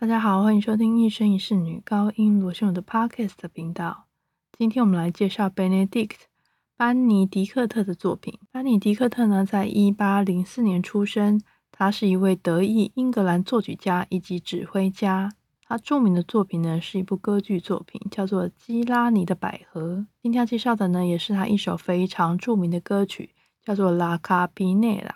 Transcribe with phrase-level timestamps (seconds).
[0.00, 4.04] 大家好，欢迎收听一生一世女高音罗秀的 Podcast 频道。
[4.56, 6.14] 今天我们来介绍 Benedict
[6.76, 8.38] 班尼迪克特的作品。
[8.52, 11.40] 班尼迪克特呢，在一八零四年出生，
[11.72, 15.32] 他是一位德裔英格兰作曲家以及指挥家。
[15.64, 19.96] 他著名的作品呢，是一部歌剧作品，叫做《基拉尼的百合》。
[20.22, 23.34] 今天要介绍的呢，也是他一首非常著名的歌曲，
[23.64, 25.10] 叫做《拉卡比内拉》。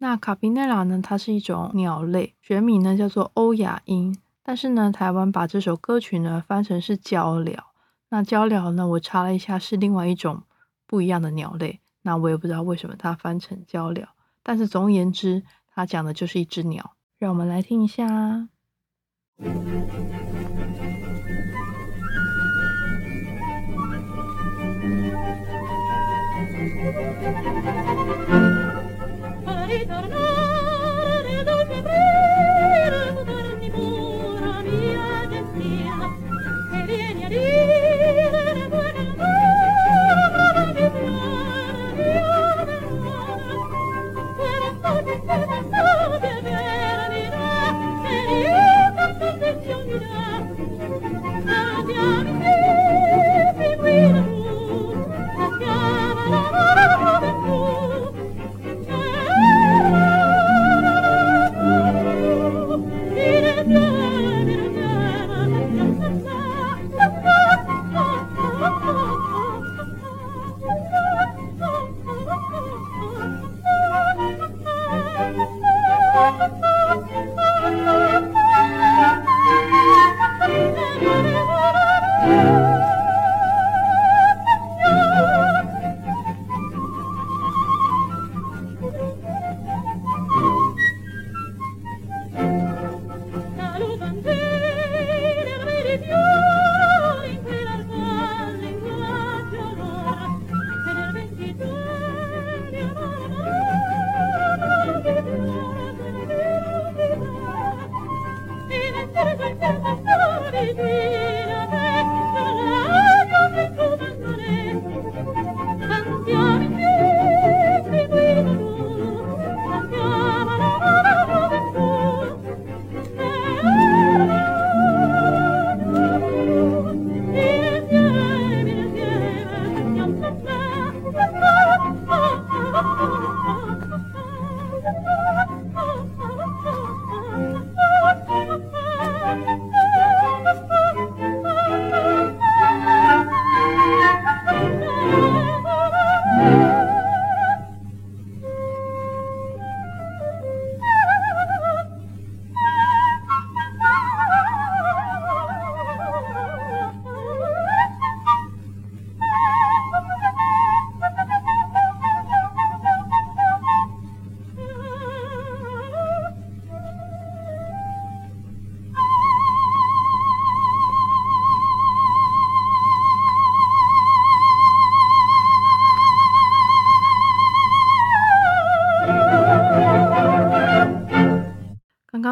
[0.00, 1.00] 那卡比内拉呢？
[1.02, 4.16] 它是一种鸟类，学名呢叫做欧亚鹰。
[4.44, 7.58] 但是呢，台湾把这首歌曲呢翻成是鹪鹩。
[8.10, 10.44] 那鹪鹩呢，我查了一下，是另外一种
[10.86, 11.80] 不一样的鸟类。
[12.02, 14.06] 那我也不知道为什么它翻成鹪鹩。
[14.44, 15.42] 但是总而言之，
[15.74, 16.92] 它讲的就是一只鸟。
[17.18, 18.48] 让我们来听一下。
[29.88, 30.27] no, no, no.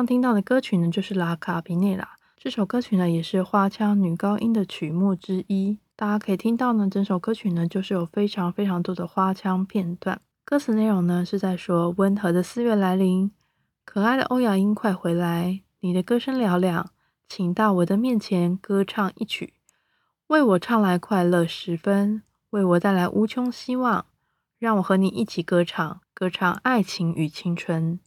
[0.06, 2.04] 听到的歌曲呢，就是《拉卡皮内拉》
[2.36, 5.78] 这首歌曲呢，也是花腔女高音的曲目之一。
[5.96, 10.20] 大家可以听到呢，整首歌曲呢，就是有非常非常多的花腔片段。
[10.44, 13.32] 歌词内容呢，是在说温和的四月来临，
[13.84, 16.90] 可爱的欧亚鹰快回来，你的歌声嘹亮，
[17.28, 19.54] 请到我的面前歌唱一曲，
[20.28, 24.06] 为我唱来快乐时分，为我带来无穷希望，
[24.60, 27.98] 让我和你一起歌唱，歌唱爱情与青春。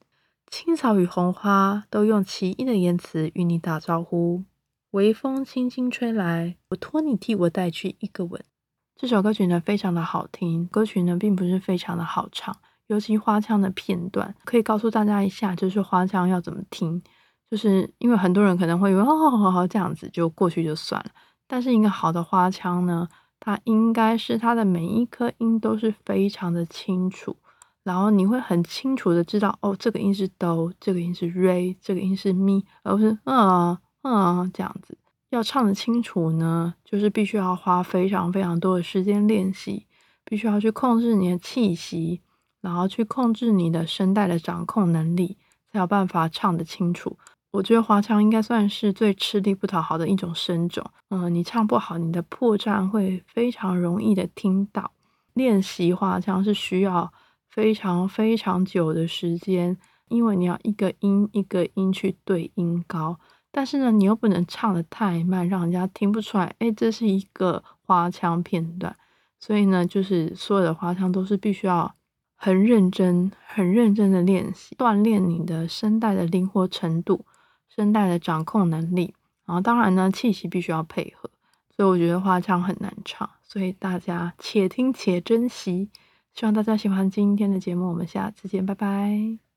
[0.51, 4.43] 青草与红花都用奇异的言辞与你打招呼。
[4.91, 8.43] 微风轻轻吹来，我托你替我带去一个吻。
[8.95, 10.65] 这首歌曲呢，非常的好听。
[10.65, 12.55] 歌曲呢，并不是非常的好唱，
[12.87, 17.01] 尤其花腔的片段，可以告诉大家一下，就是花腔要怎么听。
[17.51, 21.11] 就是因为很多人可能会以为哦，好好这样子就过去就算了。
[21.47, 23.07] 但是一个好的花腔呢，
[23.39, 27.37] 它应该是它的每一颗音都是非常的清楚。
[27.83, 34.97] 然后你会很清楚的知道，哦，这个音是哆，这个音是 re，这个音是咪，而不是嗯嗯这样子。
[35.29, 39.85] 要唱得清楚呢，就是必须要花非常非常多的时间练习，
[40.25, 42.21] 必须要去控制你的气息，
[42.61, 45.37] 然后去控制你的声带的掌控能力，
[45.71, 47.17] 才有办法唱得清楚。
[47.51, 50.83] 我觉得花腔应该算是最吃力不讨好的一种声种。
[51.09, 54.91] 嗯，你唱不好，你的破绽会非常容易的听到。
[55.33, 57.11] 练习花腔是需要
[57.49, 63.19] 非常非常久的时间，因为你要一个音一个音去对音高，
[63.51, 66.55] 但是呢，你又不能唱的太慢，让人家听不出来。
[66.59, 68.95] 哎，这是一个花腔片段。
[69.39, 71.95] 所以呢，就是所有的花腔都是必须要
[72.35, 77.25] 很认真、很认真的练习，锻炼你的声带的灵活程度。
[77.69, 79.13] 声带的掌控能力，
[79.45, 81.29] 然后当然呢，气息必须要配合，
[81.73, 85.89] 所以我觉得花腔很难唱，所以大家且听且珍惜。
[86.33, 89.48] 希望大家喜欢今天的节目，我们下次见，拜拜。